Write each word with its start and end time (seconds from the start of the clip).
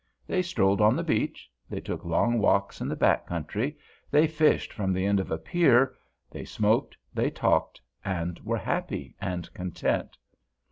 They 0.25 0.41
strolled 0.41 0.81
on 0.81 0.95
the 0.95 1.03
beach, 1.03 1.47
they 1.69 1.79
took 1.79 2.03
long 2.03 2.39
walks 2.39 2.81
in 2.81 2.87
the 2.87 2.95
back 2.95 3.27
country, 3.27 3.77
they 4.09 4.25
fished 4.25 4.73
from 4.73 4.91
the 4.93 5.05
end 5.05 5.19
of 5.19 5.29
a 5.29 5.37
pier, 5.37 5.95
they 6.31 6.43
smoked, 6.43 6.97
they 7.13 7.29
talked, 7.29 7.79
and 8.03 8.39
were 8.39 8.57
happy 8.57 9.13
and 9.21 9.47
content. 9.53 10.17